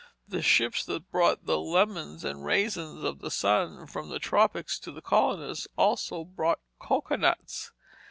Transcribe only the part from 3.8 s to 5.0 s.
from the tropics to the